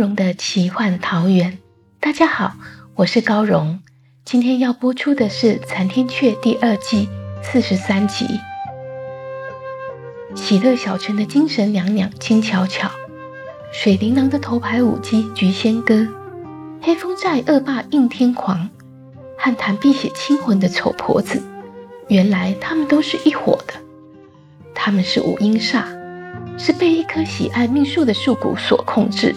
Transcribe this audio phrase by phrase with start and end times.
[0.00, 1.58] 荣的奇幻桃源。
[2.00, 2.54] 大家好，
[2.94, 3.80] 我是高荣。
[4.24, 7.06] 今天要播出的是《残天阙》第二季
[7.42, 8.24] 四十三集。
[10.34, 12.90] 喜乐小城的精神娘娘金巧巧，
[13.74, 16.08] 水琳琅的头牌舞姬菊仙歌，
[16.80, 18.70] 黑风寨恶霸应天狂，
[19.36, 21.42] 和谈碧血清魂的丑婆子，
[22.08, 23.74] 原来他们都是一伙的。
[24.74, 25.84] 他们是五阴煞。
[26.56, 29.34] 是被一棵喜爱命数的树骨所控制。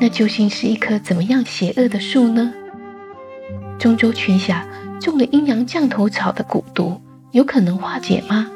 [0.00, 2.52] 那究竟是一棵怎么样邪恶的树呢？
[3.78, 4.66] 中州群侠
[5.00, 7.00] 中了阴阳降头草的蛊毒，
[7.32, 8.50] 有可能化解吗？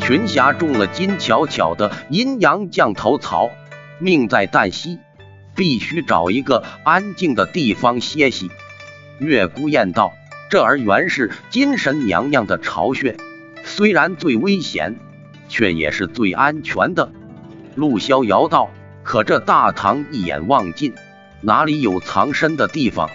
[0.00, 3.48] 群侠中了金巧巧的阴阳降头草，
[4.00, 4.98] 命在旦夕，
[5.54, 8.50] 必须找一个安静的地方歇息。
[9.18, 10.12] 月孤雁道
[10.50, 13.16] ：“这儿原是金神娘娘的巢穴，
[13.62, 14.96] 虽然最危险，
[15.48, 17.12] 却也是最安全的。”
[17.76, 18.70] 陆逍遥道
[19.04, 20.94] ：“可这大唐一眼望尽，
[21.42, 23.10] 哪里有藏身的地方？”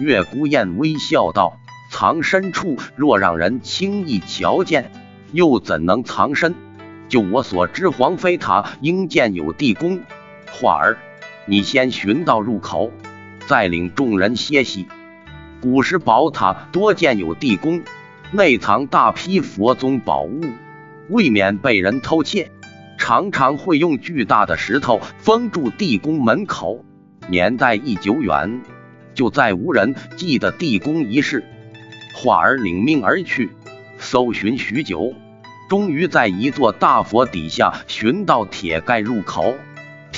[0.00, 1.60] 月孤雁微笑道
[1.92, 4.90] ：“藏身处若让人轻易瞧见。”
[5.32, 6.56] 又怎能藏身？
[7.08, 10.00] 就我所知，黄飞塔应建有地宫。
[10.60, 10.98] 画儿，
[11.46, 12.92] 你先寻到入口，
[13.46, 14.86] 再领众人歇息。
[15.62, 17.82] 古时宝塔多建有地宫，
[18.30, 20.42] 内藏大批佛宗宝物，
[21.08, 22.50] 未免被人偷窃，
[22.98, 26.84] 常常会用巨大的石头封住地宫门口。
[27.28, 28.60] 年代一久远，
[29.14, 31.42] 就再无人记得地宫一事。
[32.14, 33.50] 画儿领命而去。
[33.98, 35.14] 搜寻许久，
[35.68, 39.54] 终于在一座大佛底下寻到铁盖入口。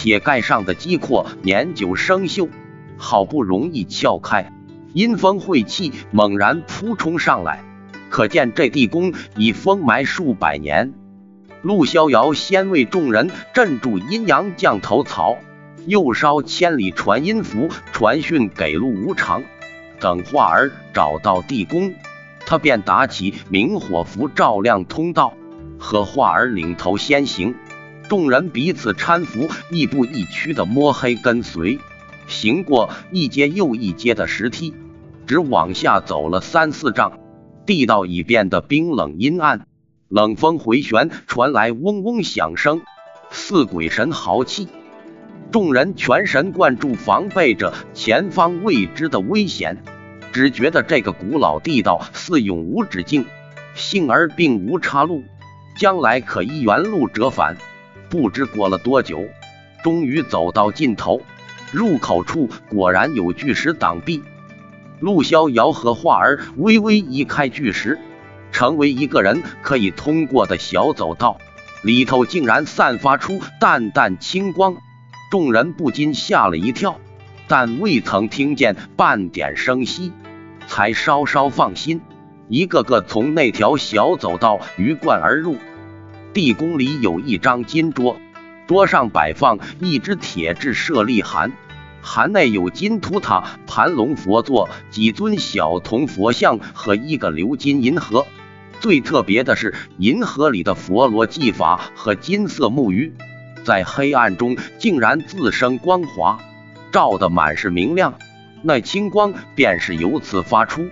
[0.03, 2.49] 铁盖上的机括年久生锈，
[2.97, 4.53] 好不容易撬开，
[4.95, 7.63] 阴风晦气猛然扑冲上来，
[8.11, 10.93] 可见这地宫已封埋数百年。
[11.63, 15.39] 陆逍遥先为众人镇住阴阳降头草，
[15.87, 19.45] 又烧千里传音符传讯给陆无常，
[20.01, 21.95] 等画儿找到地宫。
[22.45, 25.35] 他便打起明火符照亮通道，
[25.79, 27.55] 和画儿领头先行，
[28.13, 31.79] 众人彼此搀扶，亦步亦趋的摸黑跟随，
[32.27, 34.75] 行过一阶又一阶的石梯，
[35.27, 37.19] 只往下走了三四丈，
[37.65, 39.67] 地道已变得冰冷阴暗，
[40.11, 42.83] 冷风回旋，传来嗡嗡响声，
[43.31, 44.69] 似鬼神豪气。
[45.51, 49.83] 众人全神贯注，防备着前方未知的危险。
[50.35, 53.25] 只觉得这个古老地道似永无止境，
[53.75, 55.25] 幸而并无岔路，
[55.79, 57.57] 将来可依原路折返。
[58.13, 59.25] 不知过了多久，
[59.83, 61.23] 终于走到尽头，
[61.71, 64.23] 入口处果然有巨石挡壁。
[65.01, 67.99] 陆逍遥和画儿微微移开巨石，
[68.53, 71.39] 成为一个人可以通过的小走道，
[71.83, 74.77] 里头竟然散发出淡淡青光，
[75.31, 77.01] 众人不禁吓了一跳，
[77.49, 80.13] 但未曾听见半点声息。
[80.67, 82.03] 才稍稍放心，
[82.49, 85.57] 一个个从那条小走道鱼贯而入。
[86.35, 88.17] 地宫里有一张金桌，
[88.67, 91.53] 桌上摆放一只铁制舍利函，
[92.01, 98.27] 函内有金图塔、盘龙佛座、几尊小铜佛像和一个鎏金银盒。
[98.81, 103.13] 最特别的是，银盒里的佛罗技法和金色木鱼，
[103.63, 106.41] 在黑暗中竟然自生光华，
[106.91, 108.15] 照得满是明亮。
[108.63, 110.89] 那青光便是由此发出，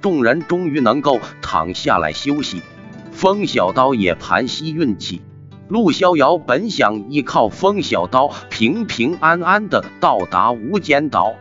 [0.00, 2.60] 众人终于能够躺下来休息。
[3.18, 5.22] 风小刀也盘膝运气。
[5.66, 11.34] 陆逍遥本想依靠风小刀平平安安的到达无间岛，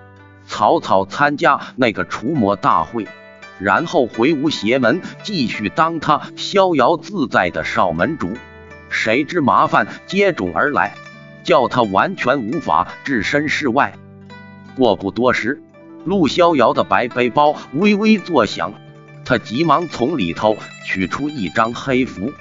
[0.48, 3.06] 草草参加那个除魔大会，
[3.60, 8.32] 然后回无邪门继续当他逍遥自在的少门主。
[8.90, 10.96] 谁知麻烦接踵而来，
[11.44, 13.94] 叫他完全无法置身事外。
[14.76, 15.62] 过不多时，
[16.06, 18.74] 陆逍遥的白背包微微作响，
[19.28, 22.32] 他急忙从里头取出一张黑符，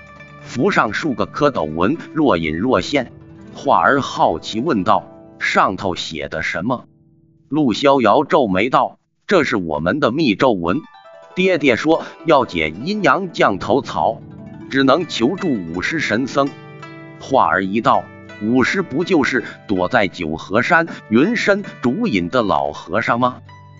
[0.40, 3.10] 符上数个蝌蚪纹若隐若现。
[3.56, 5.10] 画儿好奇问道
[5.40, 6.84] ：“上头写的什么？”
[7.50, 10.80] 陆逍遥皱眉道：“这是我们的密咒文。
[11.34, 14.22] 爹爹说要解阴阳降头草，
[14.70, 16.48] 只能求助五师神僧。”
[17.18, 18.04] 画儿一道
[18.40, 23.38] ：“五师不就是躲在九河山云深竹隐的老和尚吗？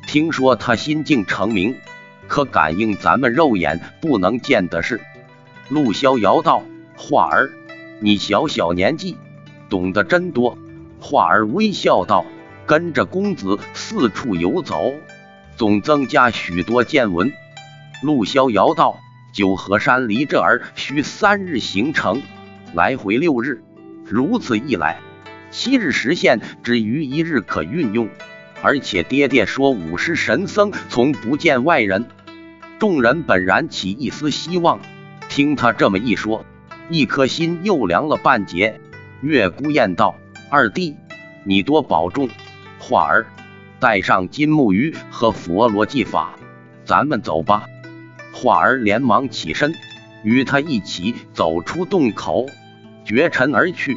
[0.09, 1.77] 听说他心境成名，
[2.29, 5.01] 可感应咱们肉眼不能见的事。”
[5.69, 6.63] 陆逍遥道
[6.97, 7.51] ：“画儿，
[8.01, 9.17] 你小小年纪。”
[9.69, 10.57] 懂得真多，
[11.01, 12.25] 画儿微笑道
[12.67, 14.93] ：“跟着公子四处游走，
[15.57, 17.33] 总增加许多见闻。”
[18.03, 19.01] 陆逍遥道
[19.35, 22.23] ：“九河山离这儿需三日行程，
[22.75, 23.63] 来回六日。
[24.05, 25.01] 如此一来，
[25.51, 28.09] 七日实现只余一日可运用。
[28.67, 32.07] 而且爹爹说五师神僧从不见外人。”
[32.81, 34.81] 众人本然起一丝希望，
[35.29, 36.45] 听他这么一说，
[36.91, 38.81] 一颗心又凉了半截。
[39.21, 40.17] 月孤雁道
[40.51, 40.97] ：“二弟，
[41.45, 42.29] 你多保重。
[42.81, 43.27] 画儿，
[43.79, 46.35] 带上金木鱼和佛罗技法，
[46.85, 47.69] 咱们走吧。”
[48.35, 49.77] 画儿连忙起身，
[50.25, 52.47] 与他一起走出洞口，
[53.05, 53.97] 绝尘而去。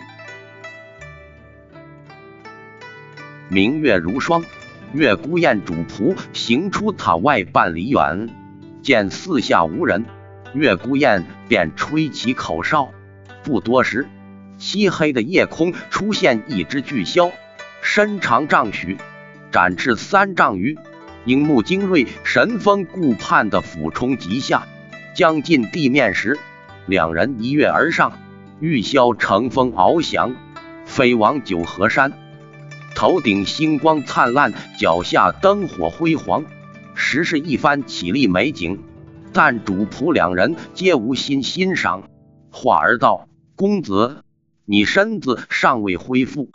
[3.49, 4.45] 明月如霜，
[4.93, 8.29] 月孤雁主仆行出塔外半里远，
[8.81, 10.05] 见四下无人，
[10.53, 12.89] 月孤雁便吹起口哨。
[13.43, 14.07] 不多时。
[14.57, 17.31] 漆黑的夜空出现一只巨枭，
[17.81, 18.97] 身长丈许，
[19.53, 20.77] 展翅三丈余，
[21.23, 24.67] 樱目精锐，神风顾盼的俯冲即下。
[25.13, 26.37] 将近地面时，
[26.87, 28.19] 两人一跃而上，
[28.59, 30.35] 玉箫乘风翱翔，
[30.85, 32.11] 飞往九河山。
[32.95, 36.43] 头顶星光灿烂，脚下灯火辉煌，
[36.95, 38.83] 实是一番绮丽美景。
[39.31, 42.03] 但主仆两人皆无心欣赏。
[42.51, 44.23] 话儿道：“公子。”
[44.65, 46.49] 你身子尚未恢复，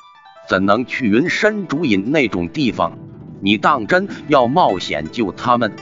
[0.48, 2.96] 怎能去云深竹隐那种地方？
[3.40, 5.72] 你当真要冒险救他们？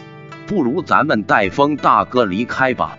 [0.46, 2.98] 不如咱们带风大哥离开吧。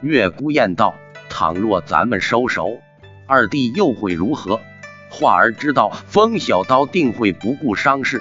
[0.00, 0.94] 月孤雁道
[1.30, 2.78] ：“倘若咱们收手，
[3.26, 4.60] 二弟又会如何？”
[5.16, 8.20] 华儿知道风小刀定会不顾伤势，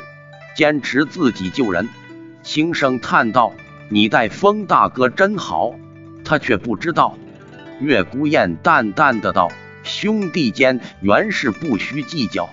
[0.56, 1.90] 坚持自己救人，
[2.44, 3.52] 轻声叹道
[3.90, 5.74] ：“你待风大哥真好。”
[6.24, 7.18] 他却不知道，
[7.80, 9.52] 月孤雁淡淡的道。
[9.82, 12.48] 兄弟间原是不需计较。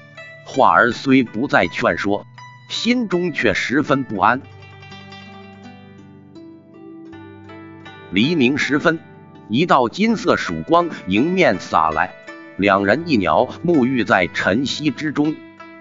[0.46, 2.26] 华儿虽不再劝说，
[2.70, 4.40] 心中却十分不安。
[8.10, 8.98] 黎明时分，
[9.50, 12.14] 一道金色曙光迎面洒来，
[12.61, 15.35] 两人一鸟沐浴在晨曦之中，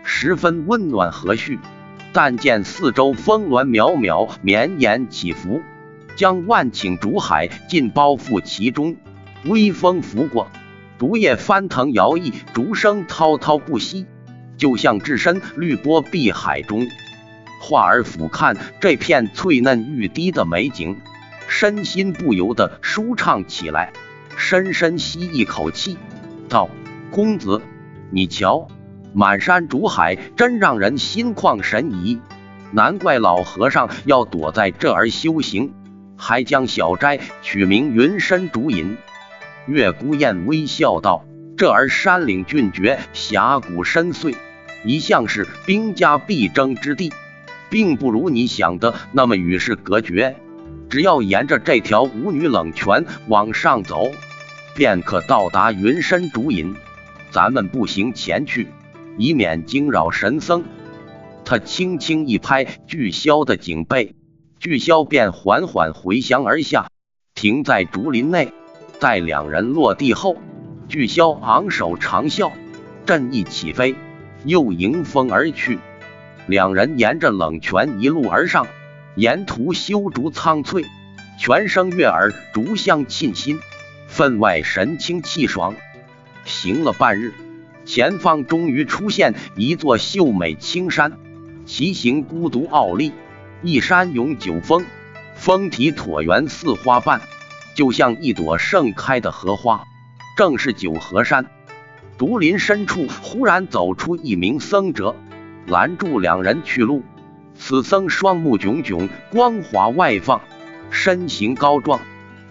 [0.06, 1.60] 十分温暖和煦。
[2.14, 5.62] 但见四周峰峦渺渺，绵延起伏，
[6.16, 8.96] 将万顷竹海尽包覆其中，
[9.44, 10.50] 微风拂过。
[10.98, 14.06] 竹叶翻腾摇曳，竹声滔滔不息，
[14.56, 16.88] 就像置身绿波碧海中。
[17.60, 20.98] 画儿俯瞰这片翠嫩欲滴的美景，
[21.50, 23.92] 身心不由得舒畅起来，
[24.38, 25.98] 深深吸一口气，
[26.50, 26.70] 道
[27.10, 27.62] ：“公子，
[28.10, 28.68] 你瞧，
[29.14, 32.20] 满山竹海，真让人心旷神怡。
[32.72, 35.74] 难怪老和尚要躲在这儿修行，
[36.18, 38.98] 还将小斋取名云深竹隐。”
[39.66, 41.24] 月孤雁微笑道
[41.56, 44.36] ：“这儿山岭峻绝，峡谷深邃，
[44.84, 47.14] 一向是兵家必争之地，
[47.70, 50.36] 并不如你想的那么与世隔绝。
[50.90, 54.10] 只要沿着这条舞女冷泉往上走，
[54.80, 56.74] 便可到达云深竹隐。
[57.32, 58.70] 咱们步行前去，
[59.18, 60.64] 以免惊扰神僧。”
[61.44, 64.16] 他轻轻一拍巨鸮的颈背，
[64.58, 66.88] 巨鸮便缓缓回翔而下，
[67.36, 68.54] 停在竹林内。
[69.02, 70.38] 待两人落地后，
[70.88, 72.52] 巨鸮昂首长啸，
[73.06, 73.96] 振翼起飞，
[74.46, 75.80] 又迎风而去。
[76.48, 78.66] 两人沿着冷泉一路而上，
[79.16, 80.86] 沿途修竹苍翠，
[81.38, 83.60] 泉声悦耳，竹香沁心，
[84.20, 85.76] 分外神清气爽。
[86.44, 87.34] 行了半日，
[87.86, 91.14] 前方终于出现一座秀美青山，
[91.66, 93.14] 其形孤独傲立，
[93.64, 94.84] 一山拥九峰，
[95.36, 97.22] 峰体椭圆似花瓣。
[97.76, 99.86] 就像一朵盛开的荷花，
[100.36, 101.46] 正是九河山。
[102.18, 105.16] 竹林深处忽然走出一名僧者，
[105.66, 107.04] 拦住两人去路。
[107.56, 110.42] 此僧双目炯炯，光华外放，
[110.90, 112.02] 身形高壮，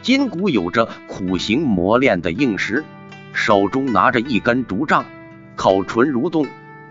[0.00, 2.84] 筋骨有着苦行磨练的硬石，
[3.32, 5.04] 手中拿着一根竹杖，
[5.56, 6.46] 口唇蠕动，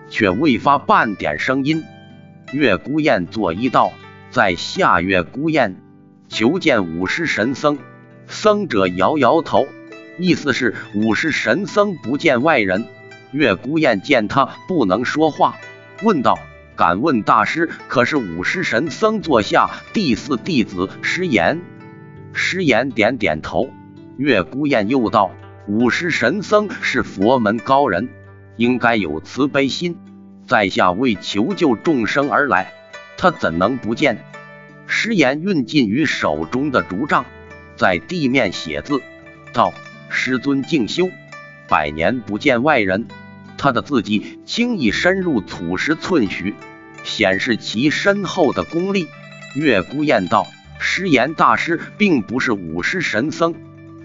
[0.10, 1.82] 却未发半点声音。
[2.52, 3.94] 月孤雁作揖道
[4.30, 5.78] ：“在下月孤雁，
[6.28, 7.78] 求见五师神僧。”
[8.28, 9.66] 僧者摇摇头，
[10.20, 12.86] 意思是五师神僧不见外人。
[13.32, 15.56] 月孤雁见他不能说话，
[16.04, 16.38] 问道
[16.76, 21.62] ：“敢问大师，可是五师神僧座下第四弟子师言？”
[22.34, 23.70] 师言点点头。
[24.18, 25.32] 月孤雁又道
[25.70, 28.10] ：“五师神僧是佛门高人，
[28.56, 29.96] 应该有慈悲心，
[30.48, 32.74] 在下为求救众生而来，
[33.16, 34.18] 他怎能不见？”
[34.88, 37.26] 师言运进于手中的竹杖，
[37.76, 39.02] 在地面写字，
[39.54, 39.72] 道
[40.10, 41.10] ：“师尊静修。”
[41.70, 43.08] 百年不见外人，
[43.58, 46.56] 他的字迹轻易深入土石寸许，
[47.04, 49.10] 显示其深厚的功力。
[49.54, 50.48] 月孤雁道
[50.80, 53.54] ：“师言大师并不是五师神僧，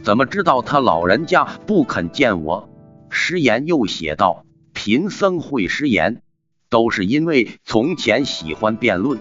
[0.03, 2.69] 怎么知道他老人家不肯见我？”
[3.09, 6.23] 师言又写道：“贫僧会师言，
[6.71, 9.19] 都是因为从前喜欢辩论，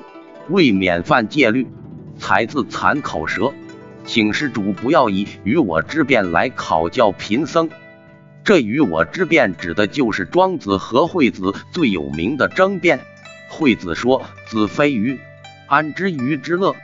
[0.50, 1.68] 为免犯戒律，
[2.18, 3.54] 才自残口舌，
[4.06, 7.70] 请施主不要以与我之辩来考教贫僧。”
[8.44, 13.00] 这与我之辩，指的就是庄子和惠子最有名的争辩。
[13.50, 15.20] 惠子说：“子非鱼，
[15.68, 16.76] 安知鱼之乐？”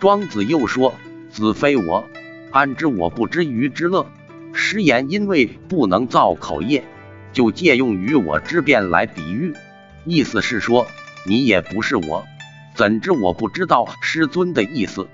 [0.00, 0.94] 庄子又说
[1.30, 2.06] ：“子非我，
[2.52, 4.06] 安知我不知鱼之乐？”
[4.54, 6.84] 师言因为不能造口业，
[7.32, 9.54] 就借用于我之辩来比喻，
[10.04, 10.86] 意思是说
[11.24, 12.24] 你也不是我，
[12.74, 15.08] 怎知我不知道师尊的意思？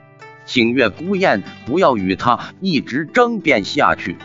[0.44, 4.16] 请月孤雁不要与他一直争辩下去。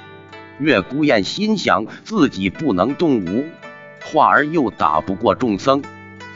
[0.58, 3.46] 月孤雁心想自己不能动武，
[4.02, 5.84] 化而又打不过众僧，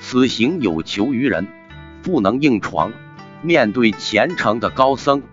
[0.01, 1.47] 此行有求于人，
[2.03, 2.91] 不能硬闯。
[3.41, 5.23] 面对虔诚的高僧，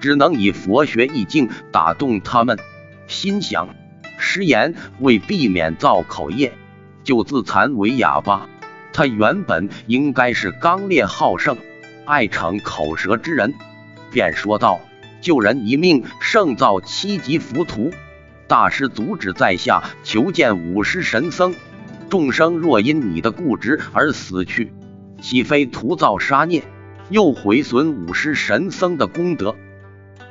[0.00, 2.58] 只能以佛学意境打动他们。
[3.06, 3.74] 心想
[4.18, 6.52] 师言为避免造口业，
[7.04, 8.48] 就自惭为哑巴。
[8.92, 11.56] 他原本应该是刚烈好胜、
[12.04, 13.54] 爱逞口舌之人，
[14.10, 14.80] 便说道
[15.20, 17.92] ：“救人一命，胜造七级浮屠。”
[18.48, 21.54] 大师阻止在下求见五师神僧，
[22.08, 24.72] 众生若因你的固执而死去，
[25.20, 26.64] 岂非徒造杀孽，
[27.10, 29.54] 又毁损五师神僧的功德？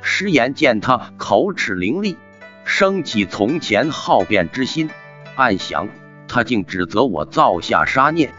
[0.02, 2.16] 师言见他口齿伶俐，
[2.64, 4.90] 生起从前好辩之心，
[5.36, 5.88] 暗想
[6.28, 8.32] 他竟指责我造下杀孽，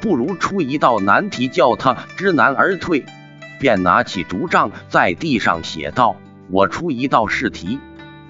[0.00, 3.04] 不如出一道难题叫他知难而退。
[3.60, 6.16] 便拿起竹杖在地上写道
[6.48, 7.80] ：“我出一道试题。”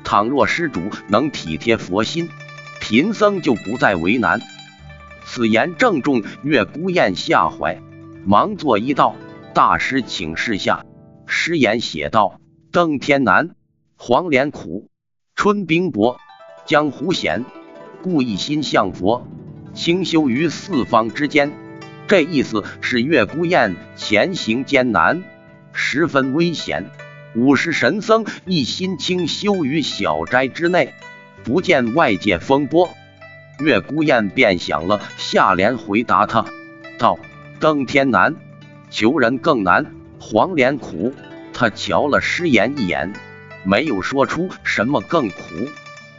[0.02, 2.30] 倘若施主能体贴佛心，
[2.80, 4.40] 贫僧就不再为难。
[5.26, 7.82] 此言正中月孤雁下怀，
[8.24, 9.14] 忙作揖道
[9.52, 10.86] ：“大师请示下。”
[11.26, 13.54] 师言写道：“登天难，
[13.96, 14.90] 黄连苦，
[15.34, 16.18] 春冰薄，
[16.66, 17.46] 江湖险，
[18.02, 19.26] 故一心向佛，
[19.72, 21.50] 清修于四方之间。”
[22.08, 25.22] 这意思是月孤雁前行艰难，
[25.72, 26.90] 十分危险。
[27.34, 30.92] 五师神僧一心清修于小斋之内，
[31.44, 32.90] 不见外界风波。
[33.60, 36.44] 月孤雁便想了下联回答他
[36.98, 37.18] 道
[37.60, 38.36] ：“登天难，
[38.90, 39.94] 求人更难。
[40.20, 41.14] 黄连苦。”
[41.60, 43.12] 他瞧了师言一眼，
[43.64, 45.34] 没有说出什么更苦，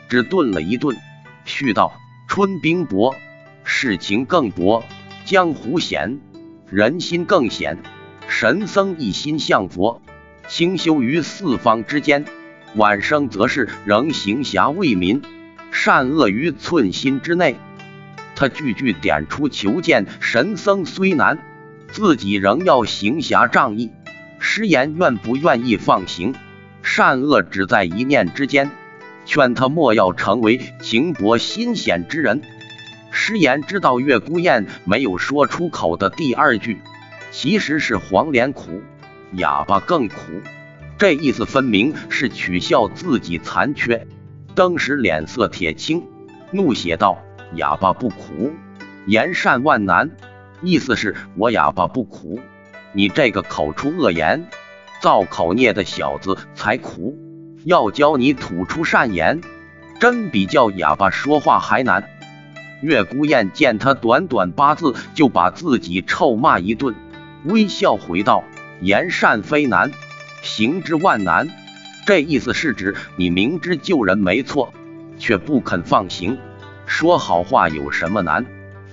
[0.10, 0.98] 只顿了一顿，
[1.46, 1.94] 续道
[2.28, 3.16] ：“春冰薄，
[3.64, 4.84] 世情更薄；
[5.24, 6.20] 江湖险，
[6.70, 7.78] 人心更险。
[8.28, 10.02] 神僧一心向佛。”
[10.50, 12.26] 清修于四方之间，
[12.76, 15.22] 晚生则是仍行侠为民，
[15.72, 17.56] 善恶于寸心之内。
[18.36, 21.40] 他句句点出求见神僧虽难，
[21.88, 23.90] 自己仍要行侠仗义。
[24.40, 26.34] 师言愿不愿意放行？
[26.82, 28.72] 善恶只在一念之间，
[29.26, 32.42] 劝他莫要成为情薄心险之人。
[33.12, 36.80] 师言知道月孤雁没有说出口的第二句，
[37.32, 38.82] 其实是黄连苦。
[39.34, 40.16] 哑巴更苦，
[40.98, 44.08] 这意思分明是取笑自己残缺。
[44.56, 46.04] 登时脸色铁青，
[46.52, 47.22] 怒写道
[47.56, 48.54] ：“哑巴不苦，
[49.06, 50.10] 言善万难。”
[50.62, 52.40] 意思是我哑巴不苦，
[52.94, 54.48] 你这个口出恶言、
[55.02, 57.18] 造口孽的小子才苦。
[57.66, 59.42] 要教你吐出善言，
[60.00, 62.10] 真比叫哑巴说话还难。
[62.82, 66.96] 月孤雁见他短短八字就把自己臭骂一顿，
[67.44, 68.44] 微笑回道。
[68.82, 69.92] 言善非难，
[70.42, 71.50] 行之万难。
[72.06, 74.74] 这意思是指你明知救人没错，
[75.18, 76.40] 却不肯放行。
[76.86, 78.46] 说好话有什么难？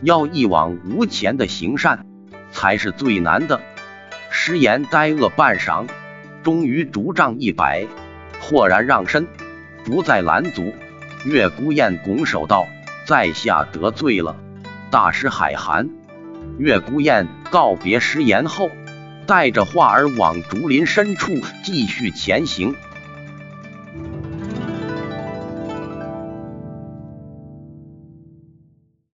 [0.02, 2.04] 要一往无前的行善，
[2.50, 3.60] 才是最难的。
[4.38, 5.88] 师言呆愕半晌，
[6.44, 7.86] 终于竹杖一摆，
[8.38, 9.26] 豁然让身，
[9.82, 10.74] 不再拦阻。
[11.24, 12.68] 月孤雁拱手道
[13.08, 14.36] ：“在下得罪了，
[14.90, 15.88] 大师海涵。”
[16.60, 18.70] 月孤雁告别师言后，
[19.26, 21.32] 带着画儿往竹林深处
[21.64, 22.76] 继续前行。